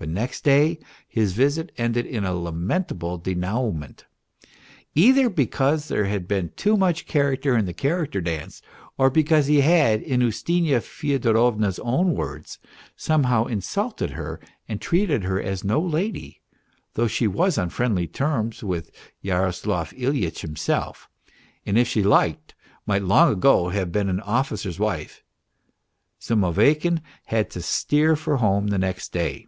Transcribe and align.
But 0.00 0.08
next 0.08 0.44
day 0.44 0.78
his 1.06 1.34
visit 1.34 1.72
ended 1.76 2.06
in 2.06 2.24
a 2.24 2.32
lamentable 2.34 3.18
denouement. 3.18 4.06
Either 4.94 5.28
because 5.28 5.88
there 5.88 6.06
had 6.06 6.26
been 6.26 6.52
too 6.56 6.78
much 6.78 7.04
character 7.06 7.54
in 7.54 7.66
the 7.66 7.74
character 7.74 8.22
dance, 8.22 8.62
or 8.96 9.10
because 9.10 9.46
he 9.46 9.60
had, 9.60 10.00
in 10.00 10.22
Ustinya 10.22 10.80
Fyodorovna's 10.80 11.78
own 11.80 12.14
words, 12.14 12.58
somehow" 12.96 13.44
insulted 13.44 14.12
her 14.12 14.40
and 14.66 14.80
treated 14.80 15.24
her 15.24 15.38
as 15.38 15.64
no 15.64 15.78
lady, 15.82 16.40
though 16.94 17.06
she 17.06 17.26
was 17.26 17.58
on 17.58 17.68
friendly 17.68 18.06
terms 18.06 18.64
with 18.64 18.90
Yaroslav 19.20 19.90
Hyitch 19.90 20.40
himself, 20.40 21.10
and 21.66 21.76
if 21.76 21.86
she 21.86 22.02
liked 22.02 22.54
might 22.86 23.02
long 23.02 23.30
ago 23.34 23.68
have 23.68 23.92
been 23.92 24.08
an 24.08 24.20
officer's 24.22 24.78
wife," 24.80 25.22
Zimoveykin 26.22 27.02
had 27.26 27.50
to 27.50 27.60
steer 27.60 28.16
for 28.16 28.38
home 28.38 28.64
next 28.64 29.12
day. 29.12 29.46